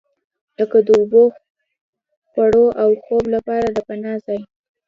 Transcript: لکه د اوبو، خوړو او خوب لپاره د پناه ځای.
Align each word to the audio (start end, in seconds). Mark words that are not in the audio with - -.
لکه 0.59 0.77
د 0.87 0.89
اوبو، 0.99 1.23
خوړو 2.29 2.65
او 2.81 2.89
خوب 3.03 3.23
لپاره 3.35 3.67
د 3.71 3.77
پناه 3.87 4.17
ځای. 4.25 4.41